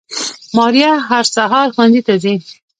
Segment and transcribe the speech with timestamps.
[0.57, 2.33] ماريه هر سهار ښوونځي ته ځي